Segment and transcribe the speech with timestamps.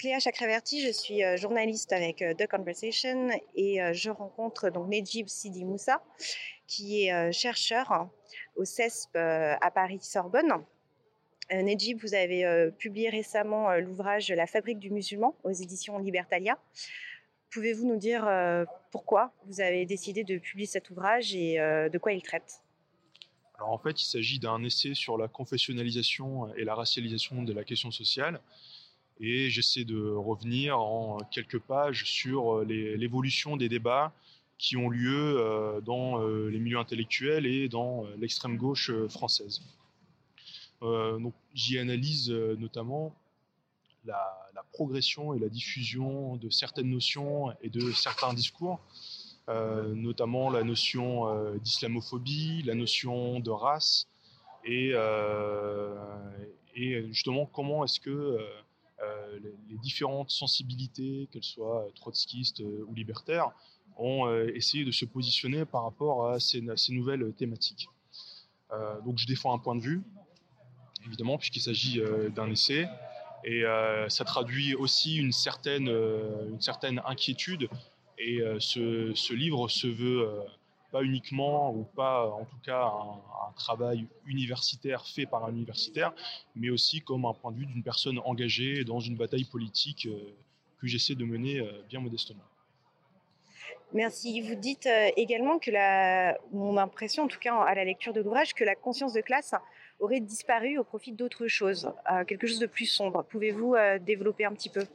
[0.00, 4.88] Cléa Chakraverti, je suis euh, journaliste avec euh, The Conversation et euh, je rencontre donc
[4.88, 6.02] Nejib Sidi Moussa,
[6.66, 8.08] qui est chercheur
[8.56, 10.64] au CESP à Paris-Sorbonne.
[11.50, 16.56] Nejib, vous avez publié récemment l'ouvrage La fabrique du musulman aux éditions Libertalia.
[17.52, 18.28] Pouvez-vous nous dire
[18.90, 22.62] pourquoi vous avez décidé de publier cet ouvrage et de quoi il traite?
[23.56, 27.64] Alors en fait, il s'agit d'un essai sur la confessionnalisation et la racialisation de la
[27.64, 28.40] question sociale
[29.20, 34.12] et j'essaie de revenir en quelques pages sur euh, l'évolution des débats
[34.58, 39.62] qui ont lieu euh, dans euh, les milieux intellectuels et dans l'extrême gauche française.
[41.52, 43.14] J'y analyse notamment
[44.04, 48.80] la, progression et la diffusion de certaines notions et de certains discours,
[49.48, 54.06] notamment la notion d'islamophobie, la notion de race,
[54.64, 54.92] et,
[56.76, 58.38] et justement comment est-ce que
[59.02, 59.38] euh,
[59.70, 63.50] les, différentes sensibilités, qu'elles soient trotskistes euh, ou libertaires,
[63.96, 66.60] ont euh, essayé de se positionner par rapport à ces,
[66.90, 67.88] nouvelles thématiques.
[69.04, 70.02] donc je défends un point de vue,
[71.06, 72.02] évidemment, puisqu'il s'agit
[72.34, 72.86] d'un essai,
[73.44, 73.64] et
[74.08, 77.68] ça traduit aussi une certaine, une certaine inquiétude.
[78.18, 80.44] Et ce, ce, livre se veut
[80.90, 86.14] pas uniquement ou pas en tout cas un, travail universitaire fait par un universitaire,
[86.54, 90.34] mais aussi comme un point de vue d'une personne engagée dans une bataille politique euh,
[90.80, 92.44] que j'essaie de mener euh, bien modestement.
[93.92, 94.40] Merci.
[94.40, 98.20] Vous dites euh, également que la, mon impression, en tout cas à la lecture de
[98.20, 99.52] l'ouvrage, que la conscience de classe
[100.00, 101.90] aurait disparu au profit d'autre chose,
[102.26, 103.24] quelque chose de plus sombre.
[103.30, 104.86] Pouvez-vous développer un petit peu?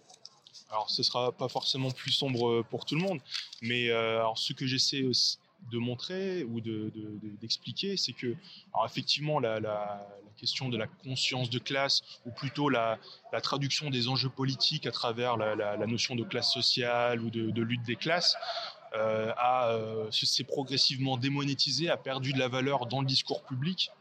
[0.69, 3.19] Alors, ce sera pas forcément plus sombre pour tout le monde,
[3.61, 3.87] mais
[4.35, 5.03] ce que j'essaie
[5.71, 8.35] de montrer ou d'expliquer, de, c'est que,
[8.73, 10.05] alors effectivement, la,
[10.37, 12.99] question de la conscience de classe, ou plutôt la,
[13.41, 17.95] traduction des enjeux politiques à travers la, notion de classe sociale ou de, lutte des
[17.95, 18.35] classes,
[18.93, 23.91] euh, euh, s'est progressivement démonétisé, a perdu de la valeur dans le discours public.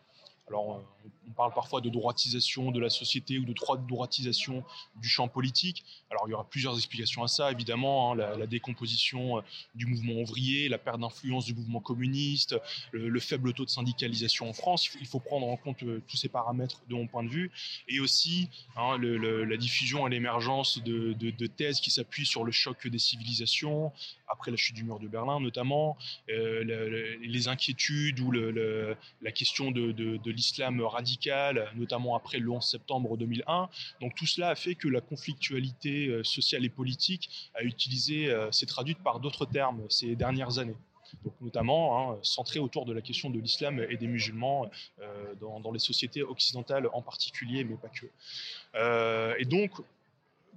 [0.49, 0.83] Alors,
[1.29, 3.55] on parle parfois de droitisation de la société ou de
[3.87, 4.65] droitisation
[4.97, 5.85] du champ politique.
[6.11, 8.13] Alors, il y aura plusieurs explications à ça, évidemment.
[8.13, 9.41] Hein, la, décomposition euh,
[9.75, 12.57] du mouvement ouvrier, la perte d'influence du mouvement communiste,
[12.93, 14.91] le, faible taux de syndicalisation en France.
[15.01, 17.51] Il faut, prendre en compte euh, tous ces paramètres de mon point de vue.
[17.89, 22.99] Et aussi hein, la diffusion et l'émergence de, thèses qui s'appuient sur le choc des
[22.99, 23.93] civilisations,
[24.29, 25.97] après la chute du mur de Berlin notamment,
[26.31, 33.17] euh, les inquiétudes ou la question de, de l'islam radical, notamment après le 11 septembre
[33.17, 33.69] 2001.
[34.01, 38.51] Donc tout cela a fait que la conflictualité euh, sociale et politique a utilisé, euh,
[38.53, 40.77] s'est traduite par d'autres termes ces dernières années.
[41.23, 45.71] Donc notamment hein, centré autour de la question de l'islam et des musulmans euh, dans,
[45.71, 49.41] les sociétés occidentales en particulier, mais pas que.
[49.41, 49.71] et donc,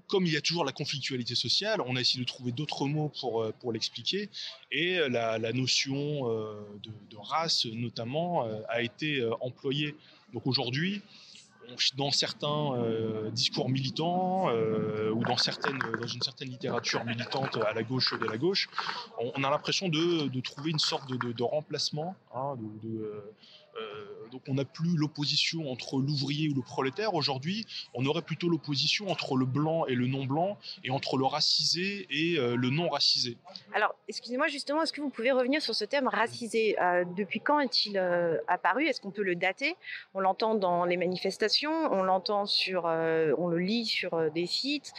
[0.08, 3.12] comme il y a toujours la conflictualité sociale, on a essayé de trouver d'autres mots
[3.20, 4.30] pour, pour l'expliquer.
[4.72, 6.28] Et la, notion
[7.12, 9.10] de, race, notamment, a été
[9.42, 9.96] employée.
[10.34, 11.02] Donc aujourd'hui,
[11.96, 18.38] dans certains discours militants ou dans, une certaine littérature militante à la gauche de la
[18.38, 18.70] gauche,
[19.20, 22.56] on, a l'impression de, trouver une sorte de, remplacement, hein,
[22.86, 23.22] euh,
[24.32, 27.14] donc on n'a plus l'opposition entre l'ouvrier ou le prolétaire.
[27.14, 31.26] Aujourd'hui, on aurait plutôt l'opposition entre le blanc et le non blanc, et entre le
[31.26, 33.38] racisé et euh, le non racisé.
[33.74, 36.80] Alors, excusez-moi justement, est-ce que vous pouvez revenir sur ce terme racisé?
[36.82, 37.98] Euh, Depuis quand est-il
[38.48, 38.86] apparu?
[38.86, 39.76] Est-ce qu'on peut le dater?
[40.14, 44.94] On l'entend dans les manifestations, on l'entend sur, on le lit sur des sites.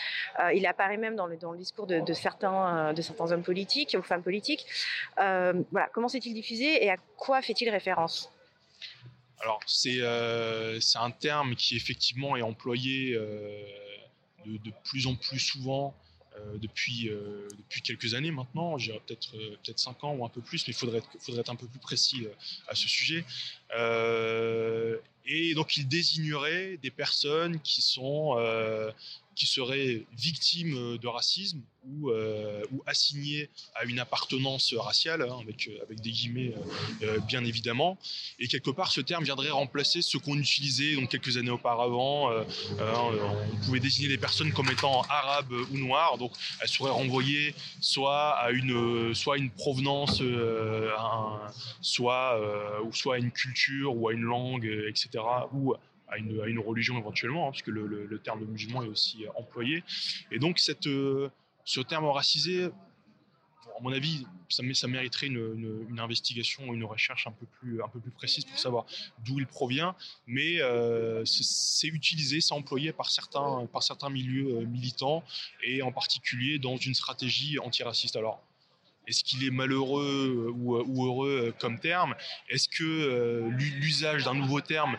[0.55, 4.23] il apparaît même dans le, discours de, de certains, de certains hommes politiques ou femmes
[4.23, 4.67] politiques.
[5.17, 8.31] voilà, comment s'est-il diffusé et à quoi fait-il référence?
[9.41, 13.65] Alors euh, c'est un terme qui effectivement est employé euh,
[14.47, 15.95] de, plus en plus souvent
[16.37, 17.11] euh, depuis,
[17.59, 18.77] depuis quelques années maintenant,
[19.07, 21.67] peut-être peut-être 5 ans ou un peu plus, mais il faudrait, faudrait être un peu
[21.67, 22.27] plus précis
[22.67, 23.25] à ce sujet.
[25.27, 28.37] et donc il désignerait des personnes qui sont
[29.35, 35.69] qui seraient victimes de racisme ou, euh, ou assignées à une appartenance raciale, hein, avec,
[35.69, 36.55] euh, avec des guillemets
[37.03, 37.99] euh, bien évidemment.
[38.39, 42.31] Et quelque part, ce terme viendrait remplacer ce qu'on utilisait donc, quelques années auparavant.
[42.79, 48.31] on pouvait désigner les personnes comme étant arabes ou noires, donc elles seraient renvoyées soit
[48.31, 50.23] à une, soit une provenance,
[51.81, 52.41] soit,
[52.85, 55.23] ou soit à une culture ou à une langue, etc.
[55.53, 55.75] ou
[56.09, 59.83] à une, à une religion éventuellement, hein, puisque le, terme de musulman est aussi employé.
[60.31, 61.31] Et donc cette, euh,
[61.69, 62.71] ce terme racisé
[63.77, 67.81] à mon avis, ça, mériterait une, investigation, une recherche un peu plus,
[68.17, 68.87] précise pour savoir
[69.25, 69.95] d'où il provient.
[70.27, 75.23] Mais euh, c'est utilisé, c'est employé par certains, milieux euh, militants
[75.63, 78.17] et en particulier dans une stratégie antiraciste.
[78.17, 78.43] Alors,
[79.07, 82.17] est-ce qu'il est malheureux ou, ou, heureux comme terme?
[82.49, 84.99] Est-ce que l'usage d'un nouveau terme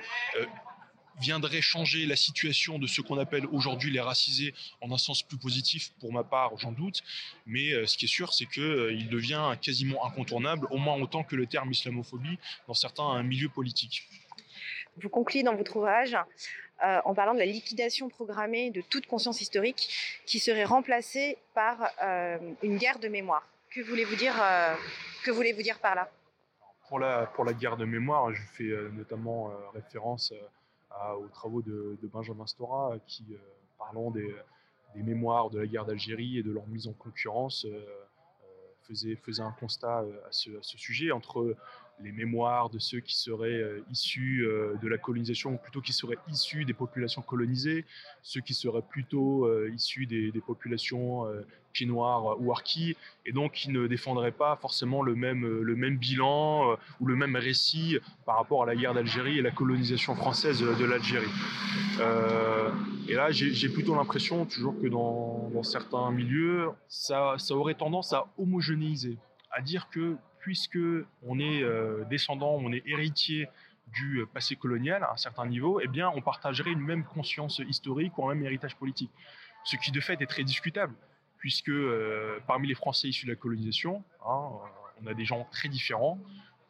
[1.19, 5.37] viendrait changer la situation de ce qu'on appelle aujourd'hui les racisés en un sens plus
[5.37, 7.03] positif, pour ma part, j'en doute.
[7.45, 11.23] Mais euh, ce qui est sûr, c'est qu'il euh, devient quasiment incontournable, au moins autant
[11.23, 14.07] que le terme islamophobie dans certains milieux politiques.
[15.01, 16.15] Vous concluez dans votre ouvrage
[16.83, 21.91] euh, en parlant de la liquidation programmée de toute conscience historique qui serait remplacée par
[22.63, 23.45] une guerre de mémoire.
[23.69, 24.35] Que voulez-vous dire,
[25.23, 26.09] que voulez-vous dire par là?
[26.87, 30.33] Pour la, pour la guerre de mémoire, je fais notamment référence
[31.19, 33.37] aux travaux de, Benjamin Stora, qui, euh,
[33.77, 34.33] parlant des,
[34.95, 38.45] mémoires de la guerre d'Algérie et de leur mise en concurrence, euh, euh,
[38.87, 41.11] faisait, faisait un constat à ce, à ce, sujet.
[41.11, 41.55] Entre
[42.03, 44.47] les mémoires de ceux qui seraient issus
[44.81, 47.85] de la colonisation, ou plutôt qui seraient issus des populations colonisées,
[48.21, 51.25] ceux qui seraient plutôt issus des, des populations
[51.71, 55.97] pieds noirs ou harkis, et donc qui ne défendraient pas forcément le même, le même
[55.97, 60.15] bilan euh, ou le même récit par rapport à la guerre d'Algérie et la colonisation
[60.15, 61.29] française de l'Algérie.
[61.99, 62.69] Euh,
[63.07, 68.13] et là, j'ai plutôt l'impression, toujours que dans, dans, certains milieux, ça, ça aurait tendance
[68.13, 69.17] à homogénéiser,
[69.51, 70.79] à dire que puisque
[71.23, 73.47] on est euh, descendant, on est héritier
[73.87, 78.25] du passé colonial à un certain niveau, eh on partagerait une même conscience historique ou
[78.29, 79.11] un même héritage politique.
[79.63, 80.93] Ce qui, de fait, est très discutable
[81.39, 84.49] puisque euh, parmi les Français issus de la colonisation, hein,
[85.01, 86.19] on a des gens très différents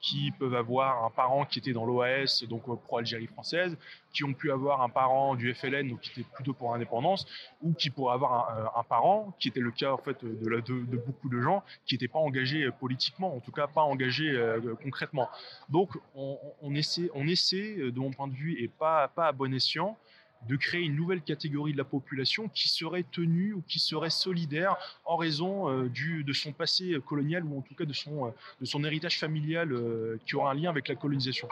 [0.01, 3.77] qui peuvent avoir un parent qui était dans l'OAS, donc euh, pro-Algérie française,
[4.13, 7.27] qui ont pu avoir un parent du FLN, donc qui était plutôt pour l'indépendance,
[7.61, 11.29] ou qui pourraient avoir un, euh, parent, qui était le cas en fait de, beaucoup
[11.29, 14.35] de gens, qui n'étaient pas engagés politiquement, en tout cas pas engagés
[14.81, 15.29] concrètement.
[15.69, 19.31] Donc on, on, essaie, on essaie, de mon point de vue, et pas, pas à
[19.31, 19.97] bon escient,
[20.47, 24.75] de créer une nouvelle catégorie de la population qui serait tenue ou qui serait solidaire
[25.05, 28.31] en raison euh, du, de son passé colonial ou en tout cas de son, euh,
[28.61, 31.49] de son héritage familial euh, qui aura un lien avec la colonisation.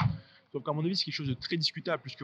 [0.54, 2.24] Donc à mon avis, c'est quelque chose de très discutable, puisque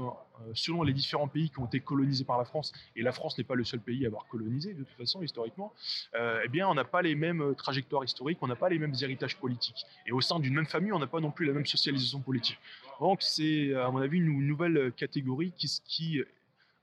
[0.54, 3.44] selon les différents pays qui ont été colonisés par la France, et la France n'est
[3.44, 5.74] pas le seul pays à avoir colonisé de toute façon historiquement,
[6.15, 9.36] eh bien on n'a pas les mêmes trajectoires historiques, on n'a pas les mêmes héritages
[9.38, 9.86] politiques.
[10.07, 12.57] Et au sein d'une même famille, on n'a pas non plus la même socialisation politique.
[13.01, 16.24] Donc c'est à mon avis une nouvelle catégorie qui, qui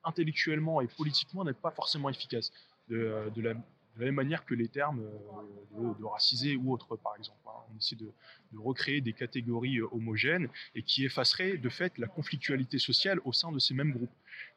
[0.05, 2.53] intellectuellement et politiquement n'est pas forcément efficace.
[2.89, 3.55] De, euh, la,
[3.97, 7.39] même manière que les termes euh, de, racisé ou autre, par exemple.
[7.47, 7.51] Hein.
[7.73, 8.11] On essaie de,
[8.57, 13.53] recréer des catégories euh, homogènes et qui effaceraient de fait la conflictualité sociale au sein
[13.53, 14.11] de ces mêmes groupes.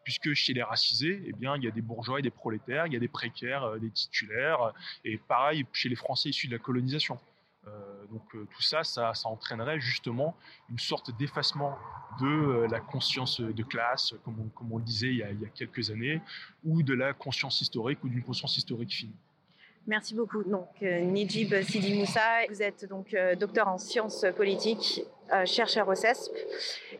[0.04, 2.94] Puisque chez les racisés, eh bien, il y a des bourgeois et des prolétaires, il
[2.94, 4.74] y a des précaires, des titulaires,
[5.06, 7.19] et pareil chez les Français issus de la colonisation.
[7.68, 10.36] Euh, donc euh, tout ça, ça, entraînerait justement
[10.69, 11.77] une sorte d'effacement
[12.19, 16.21] de euh, la conscience de classe, comme on, le disait il y, a, quelques années,
[16.65, 19.13] ou de la conscience historique ou d'une conscience historique fine.
[19.88, 20.44] Merci beaucoup.
[20.44, 25.04] Donc, Nijib Sidi Moussa, vous êtes donc docteur en sciences politiques,
[25.44, 26.31] chercheur au CESP,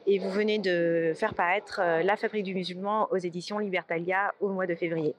[0.06, 4.68] et vous venez de faire paraître La fabrique du musulman aux éditions Libertalia au mois
[4.68, 5.16] de février.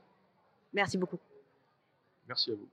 [0.75, 1.19] Merci beaucoup.
[2.29, 2.69] Merci à vous.